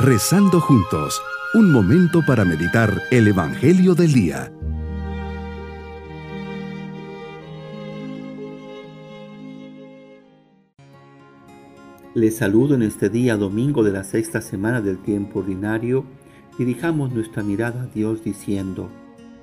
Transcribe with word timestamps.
Rezando 0.00 0.60
juntos, 0.60 1.20
un 1.54 1.72
momento 1.72 2.24
para 2.24 2.44
meditar 2.44 3.02
el 3.10 3.26
Evangelio 3.26 3.96
del 3.96 4.12
Día. 4.12 4.52
Les 12.14 12.36
saludo 12.36 12.76
en 12.76 12.82
este 12.82 13.08
día 13.10 13.36
domingo 13.36 13.82
de 13.82 13.90
la 13.90 14.04
sexta 14.04 14.40
semana 14.40 14.80
del 14.80 14.98
tiempo 14.98 15.40
ordinario. 15.40 16.04
Dirijamos 16.56 17.10
nuestra 17.10 17.42
mirada 17.42 17.82
a 17.82 17.86
Dios 17.86 18.22
diciendo, 18.22 18.90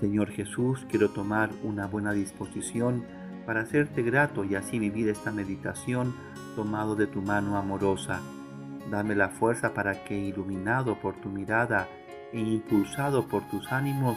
Señor 0.00 0.30
Jesús, 0.30 0.86
quiero 0.88 1.10
tomar 1.10 1.50
una 1.62 1.86
buena 1.86 2.14
disposición 2.14 3.04
para 3.44 3.60
hacerte 3.60 4.02
grato 4.02 4.44
y 4.44 4.54
así 4.54 4.78
vivir 4.78 5.10
esta 5.10 5.30
meditación 5.30 6.14
tomado 6.56 6.96
de 6.96 7.06
tu 7.06 7.20
mano 7.20 7.58
amorosa. 7.58 8.22
Dame 8.90 9.14
la 9.14 9.28
fuerza 9.28 9.74
para 9.74 10.04
que, 10.04 10.18
iluminado 10.18 10.96
por 10.96 11.14
tu 11.16 11.28
mirada 11.28 11.88
e 12.32 12.40
impulsado 12.40 13.26
por 13.28 13.42
tus 13.48 13.70
ánimos, 13.72 14.16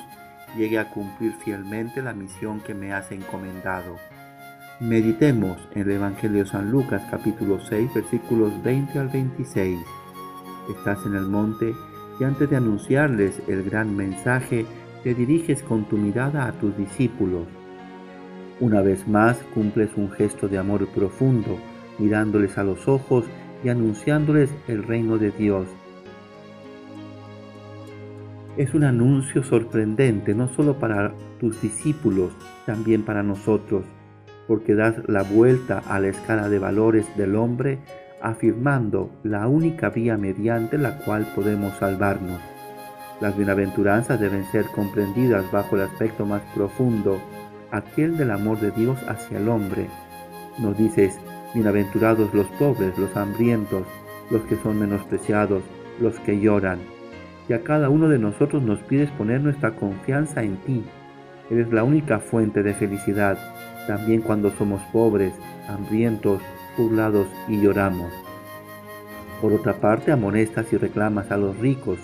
llegue 0.57 0.79
a 0.79 0.89
cumplir 0.89 1.33
fielmente 1.43 2.01
la 2.01 2.13
misión 2.13 2.59
que 2.61 2.73
me 2.73 2.93
has 2.93 3.11
encomendado. 3.11 3.95
Meditemos 4.79 5.57
en 5.75 5.83
el 5.83 5.91
Evangelio 5.91 6.43
de 6.43 6.49
San 6.49 6.71
Lucas 6.71 7.03
capítulo 7.09 7.59
6 7.59 7.93
versículos 7.93 8.63
20 8.63 8.99
al 8.99 9.09
26. 9.09 9.79
Estás 10.75 11.05
en 11.05 11.15
el 11.15 11.27
monte 11.27 11.73
y 12.19 12.23
antes 12.23 12.49
de 12.49 12.57
anunciarles 12.57 13.41
el 13.47 13.63
gran 13.63 13.95
mensaje, 13.95 14.65
te 15.03 15.13
diriges 15.13 15.63
con 15.63 15.85
tu 15.85 15.97
mirada 15.97 16.45
a 16.45 16.51
tus 16.53 16.75
discípulos 16.77 17.47
una 18.61 18.81
vez 18.81 19.07
más 19.07 19.37
cumples 19.55 19.89
un 19.95 20.11
gesto 20.11 20.47
de 20.47 20.59
amor 20.59 20.87
profundo, 20.89 21.57
mirándoles 21.97 22.59
a 22.59 22.63
los 22.63 22.87
ojos 22.87 23.25
y 23.63 23.69
anunciándoles 23.69 24.49
el 24.67 24.83
reino 24.83 25.17
de 25.17 25.31
Dios. 25.31 25.67
Es 28.57 28.73
un 28.73 28.83
anuncio 28.83 29.43
sorprendente 29.43 30.33
no 30.33 30.49
solo 30.49 30.77
para 30.77 31.13
tus 31.39 31.61
discípulos, 31.61 32.31
también 32.65 33.03
para 33.03 33.23
nosotros, 33.23 33.85
porque 34.47 34.75
das 34.75 34.95
la 35.07 35.23
vuelta 35.23 35.79
a 35.79 35.99
la 35.99 36.09
escala 36.09 36.49
de 36.49 36.59
valores 36.59 37.05
del 37.15 37.35
hombre, 37.35 37.79
afirmando 38.21 39.09
la 39.23 39.47
única 39.47 39.89
vía 39.89 40.17
mediante 40.17 40.77
la 40.77 40.97
cual 40.97 41.27
podemos 41.33 41.73
salvarnos. 41.77 42.39
Las 43.21 43.37
bienaventuranzas 43.37 44.19
deben 44.19 44.45
ser 44.51 44.65
comprendidas 44.65 45.49
bajo 45.51 45.75
el 45.75 45.83
aspecto 45.83 46.25
más 46.25 46.41
profundo 46.53 47.21
aquel 47.71 48.17
del 48.17 48.31
amor 48.31 48.59
de 48.59 48.71
Dios 48.71 48.97
hacia 49.07 49.37
el 49.37 49.47
hombre. 49.47 49.87
Nos 50.59 50.77
dices, 50.77 51.19
bienaventurados 51.53 52.33
los 52.33 52.47
pobres, 52.59 52.97
los 52.97 53.15
hambrientos, 53.15 53.85
los 54.29 54.41
que 54.43 54.55
son 54.57 54.79
menospreciados, 54.79 55.63
los 55.99 56.19
que 56.19 56.39
lloran. 56.39 56.79
Y 57.49 57.53
a 57.53 57.63
cada 57.63 57.89
uno 57.89 58.07
de 58.07 58.19
nosotros 58.19 58.63
nos 58.63 58.79
pides 58.79 59.11
poner 59.11 59.41
nuestra 59.41 59.75
confianza 59.75 60.43
en 60.43 60.57
ti. 60.57 60.83
Eres 61.49 61.71
la 61.71 61.83
única 61.83 62.19
fuente 62.19 62.63
de 62.63 62.73
felicidad, 62.73 63.37
también 63.87 64.21
cuando 64.21 64.51
somos 64.51 64.81
pobres, 64.93 65.33
hambrientos, 65.67 66.41
burlados 66.77 67.27
y 67.47 67.61
lloramos. 67.61 68.11
Por 69.41 69.53
otra 69.53 69.73
parte, 69.73 70.11
amonestas 70.11 70.71
y 70.71 70.77
reclamas 70.77 71.31
a 71.31 71.37
los 71.37 71.57
ricos, 71.57 71.97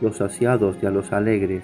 los 0.00 0.18
saciados 0.18 0.76
y 0.82 0.86
a 0.86 0.90
los 0.90 1.12
alegres. 1.12 1.62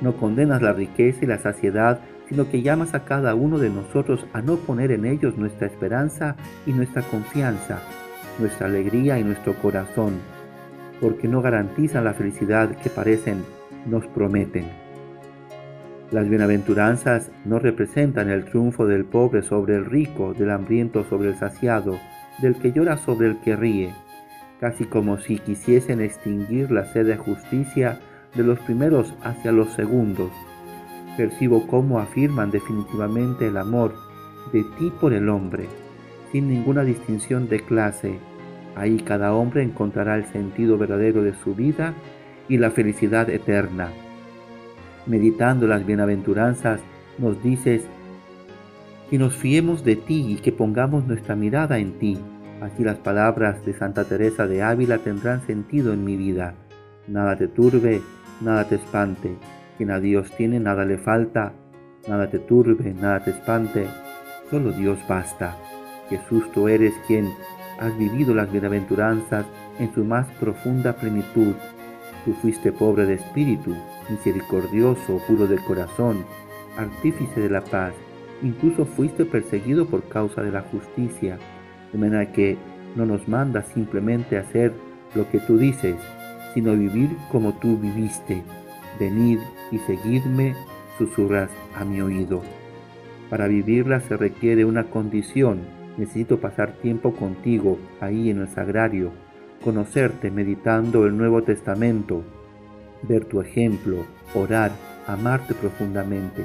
No 0.00 0.16
condenas 0.16 0.62
la 0.62 0.72
riqueza 0.72 1.20
y 1.22 1.28
la 1.28 1.38
saciedad 1.38 2.00
sino 2.28 2.48
que 2.50 2.62
llamas 2.62 2.94
a 2.94 3.04
cada 3.04 3.34
uno 3.34 3.58
de 3.58 3.70
nosotros 3.70 4.26
a 4.32 4.42
no 4.42 4.56
poner 4.56 4.90
en 4.90 5.04
ellos 5.04 5.36
nuestra 5.36 5.66
esperanza 5.66 6.36
y 6.66 6.72
nuestra 6.72 7.02
confianza, 7.02 7.80
nuestra 8.38 8.66
alegría 8.66 9.18
y 9.18 9.24
nuestro 9.24 9.54
corazón, 9.54 10.14
porque 11.00 11.28
no 11.28 11.42
garantizan 11.42 12.04
la 12.04 12.14
felicidad 12.14 12.70
que 12.76 12.90
parecen 12.90 13.44
nos 13.86 14.06
prometen. 14.08 14.64
Las 16.10 16.28
bienaventuranzas 16.28 17.30
no 17.44 17.58
representan 17.58 18.30
el 18.30 18.44
triunfo 18.44 18.86
del 18.86 19.04
pobre 19.04 19.42
sobre 19.42 19.76
el 19.76 19.84
rico, 19.84 20.34
del 20.34 20.50
hambriento 20.50 21.04
sobre 21.04 21.30
el 21.30 21.36
saciado, 21.36 21.98
del 22.40 22.56
que 22.56 22.72
llora 22.72 22.96
sobre 22.96 23.28
el 23.28 23.40
que 23.40 23.56
ríe, 23.56 23.92
casi 24.60 24.84
como 24.84 25.18
si 25.18 25.38
quisiesen 25.38 26.00
extinguir 26.00 26.70
la 26.70 26.84
sed 26.84 27.06
de 27.06 27.16
justicia 27.16 27.98
de 28.34 28.42
los 28.42 28.58
primeros 28.60 29.14
hacia 29.22 29.52
los 29.52 29.72
segundos 29.72 30.30
percibo 31.16 31.66
cómo 31.66 31.98
afirman 31.98 32.50
definitivamente 32.50 33.48
el 33.48 33.56
amor 33.56 33.94
de 34.52 34.62
ti 34.78 34.92
por 35.00 35.12
el 35.12 35.28
hombre, 35.28 35.66
sin 36.30 36.48
ninguna 36.48 36.84
distinción 36.84 37.48
de 37.48 37.60
clase. 37.60 38.18
Ahí 38.74 38.98
cada 38.98 39.32
hombre 39.34 39.62
encontrará 39.62 40.16
el 40.16 40.26
sentido 40.26 40.78
verdadero 40.78 41.22
de 41.22 41.34
su 41.34 41.54
vida 41.54 41.94
y 42.48 42.58
la 42.58 42.70
felicidad 42.70 43.30
eterna. 43.30 43.88
Meditando 45.06 45.66
las 45.66 45.86
bienaventuranzas, 45.86 46.80
nos 47.18 47.42
dices 47.42 47.82
que 49.10 49.18
nos 49.18 49.34
fiemos 49.34 49.84
de 49.84 49.96
ti 49.96 50.26
y 50.28 50.36
que 50.36 50.52
pongamos 50.52 51.06
nuestra 51.06 51.36
mirada 51.36 51.78
en 51.78 51.98
ti. 51.98 52.18
Así 52.60 52.84
las 52.84 52.98
palabras 52.98 53.64
de 53.64 53.72
Santa 53.72 54.04
Teresa 54.04 54.46
de 54.46 54.62
Ávila 54.62 54.98
tendrán 54.98 55.46
sentido 55.46 55.92
en 55.92 56.04
mi 56.04 56.16
vida. 56.16 56.54
Nada 57.06 57.36
te 57.36 57.46
turbe, 57.48 58.02
nada 58.40 58.68
te 58.68 58.76
espante 58.76 59.36
quien 59.76 59.90
a 59.90 60.00
Dios 60.00 60.30
tiene 60.36 60.60
nada 60.60 60.84
le 60.84 60.98
falta, 60.98 61.52
nada 62.08 62.30
te 62.30 62.38
turbe, 62.38 62.94
nada 62.94 63.22
te 63.24 63.30
espante, 63.30 63.86
solo 64.50 64.72
Dios 64.72 64.98
basta. 65.08 65.56
Jesús, 66.08 66.50
tú 66.52 66.68
eres 66.68 66.94
quien 67.06 67.28
has 67.80 67.96
vivido 67.98 68.34
las 68.34 68.50
bienaventuranzas 68.50 69.46
en 69.78 69.92
su 69.94 70.04
más 70.04 70.26
profunda 70.40 70.94
plenitud. 70.94 71.54
Tú 72.24 72.32
fuiste 72.34 72.72
pobre 72.72 73.06
de 73.06 73.14
espíritu, 73.14 73.74
misericordioso, 74.08 75.20
puro 75.26 75.46
de 75.46 75.58
corazón, 75.58 76.24
artífice 76.76 77.40
de 77.40 77.50
la 77.50 77.62
paz. 77.62 77.92
Incluso 78.42 78.84
fuiste 78.84 79.24
perseguido 79.24 79.86
por 79.86 80.04
causa 80.08 80.42
de 80.42 80.52
la 80.52 80.62
justicia, 80.62 81.38
de 81.92 81.98
manera 81.98 82.32
que 82.32 82.56
no 82.94 83.06
nos 83.06 83.28
mandas 83.28 83.66
simplemente 83.68 84.38
hacer 84.38 84.72
lo 85.14 85.28
que 85.30 85.38
tú 85.40 85.58
dices, 85.58 85.96
sino 86.54 86.72
vivir 86.72 87.10
como 87.30 87.54
tú 87.54 87.76
viviste. 87.78 88.42
Venid 88.98 89.38
y 89.70 89.78
seguidme, 89.78 90.54
susurras 90.96 91.50
a 91.74 91.84
mi 91.84 92.00
oído. 92.00 92.42
Para 93.28 93.48
vivirla 93.48 94.00
se 94.00 94.16
requiere 94.16 94.64
una 94.64 94.84
condición. 94.84 95.60
Necesito 95.98 96.40
pasar 96.40 96.72
tiempo 96.72 97.14
contigo 97.14 97.78
ahí 98.00 98.30
en 98.30 98.40
el 98.40 98.48
sagrario, 98.48 99.12
conocerte 99.64 100.30
meditando 100.30 101.06
el 101.06 101.16
Nuevo 101.16 101.42
Testamento, 101.42 102.22
ver 103.02 103.24
tu 103.24 103.40
ejemplo, 103.40 104.04
orar, 104.34 104.72
amarte 105.06 105.54
profundamente, 105.54 106.44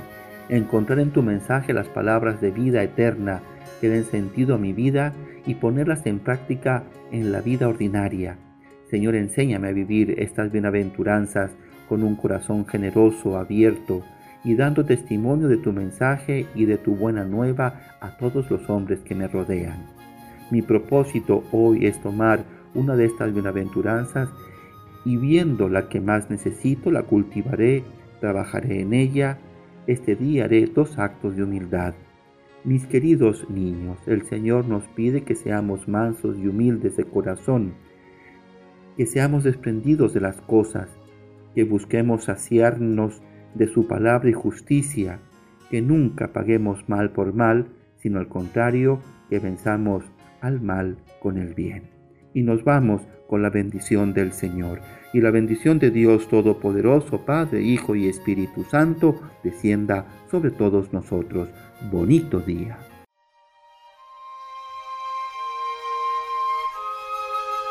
encontrar 0.50 1.00
en 1.00 1.12
tu 1.12 1.22
mensaje 1.22 1.73
las 1.73 1.88
palabras 1.88 2.41
de 2.41 2.51
vida 2.51 2.81
eterna 2.83 3.41
que 3.79 3.89
den 3.89 4.06
sentido 4.06 4.56
a 4.56 4.57
mi 4.57 4.73
vida 4.73 5.13
y 5.45 5.56
ponerlas 5.56 6.06
en 6.06 6.19
práctica 6.19 6.83
en 7.12 7.31
la 7.31 7.41
vida 7.41 7.68
ordinaria. 7.68 8.38
Señor, 8.89 9.16
enséñame 9.16 9.69
a 9.69 9.73
vivir 9.73 10.16
estas 10.19 10.51
bienaventuranzas 10.51 11.51
con 11.91 12.03
un 12.03 12.16
corazón 12.16 12.66
generoso, 12.66 13.38
abierto, 13.38 14.02
y 14.46 14.56
dando 14.56 14.85
testimonio 14.85 15.50
de 15.50 15.57
tu 15.57 15.74
mensaje 15.74 16.47
y 16.56 16.63
de 16.63 16.78
tu 16.78 16.96
buena 16.96 17.25
nueva 17.25 17.81
a 18.00 18.16
todos 18.16 18.50
los 18.50 18.69
hombres 18.69 19.02
que 19.02 19.13
me 19.13 19.28
rodean. 19.28 19.88
Mi 20.51 20.62
propósito 20.62 21.44
hoy 21.51 21.88
es 21.88 22.01
tomar 22.01 22.46
una 22.75 22.96
de 22.96 23.03
estas 23.03 23.34
bienaventuranzas 23.34 24.30
y 25.03 25.18
viendo 25.18 25.68
la 25.68 25.90
que 25.90 26.00
más 26.00 26.30
necesito, 26.30 26.91
la 26.91 27.03
cultivaré, 27.03 27.84
trabajaré 28.22 28.80
en 28.80 28.94
ella. 28.94 29.40
Este 29.85 30.16
día 30.16 30.46
haré 30.46 30.68
dos 30.68 30.97
actos 30.97 31.35
de 31.35 31.44
humildad. 31.44 31.94
Mis 32.63 32.85
queridos 32.85 33.50
niños, 33.50 33.97
el 34.06 34.22
Señor 34.28 34.66
nos 34.66 34.85
pide 34.96 35.24
que 35.24 35.35
seamos 35.35 35.90
mansos 35.90 36.38
y 36.39 36.48
humildes 36.48 36.95
de 36.95 37.04
corazón, 37.04 37.74
que 38.95 39.06
seamos 39.06 39.44
desprendidos 39.44 40.13
de 40.13 40.21
las 40.21 40.39
cosas, 40.39 40.88
que 41.56 41.63
busquemos 41.63 42.25
saciarnos 42.25 43.21
de 43.56 43.68
su 43.68 43.88
palabra 43.88 44.30
y 44.30 44.33
justicia, 44.33 45.19
que 45.69 45.81
nunca 45.81 46.33
paguemos 46.33 46.88
mal 46.88 47.12
por 47.12 47.33
mal, 47.33 47.68
sino 47.98 48.19
al 48.19 48.27
contrario, 48.27 49.01
que 49.30 49.39
venzamos 49.39 50.03
al 50.42 50.62
mal 50.62 50.98
con 51.19 51.38
el 51.38 51.53
bien. 51.53 51.83
Y 52.33 52.44
nos 52.44 52.63
vamos 52.63 53.01
con 53.27 53.42
la 53.42 53.50
bendición 53.50 54.13
del 54.13 54.33
Señor. 54.33 54.81
Y 55.13 55.21
la 55.21 55.31
bendición 55.31 55.80
de 55.80 55.92
Dios 55.92 56.27
Todopoderoso, 56.27 57.25
Padre, 57.25 57.62
Hijo 57.62 57.95
y 57.95 58.07
Espíritu 58.07 58.63
Santo, 58.63 59.21
descienda 59.44 60.06
sobre 60.30 60.51
todos 60.51 60.92
nosotros. 60.92 61.50
Bonito 61.92 62.39
día. 62.39 62.77